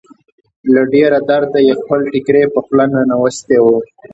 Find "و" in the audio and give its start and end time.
3.61-3.65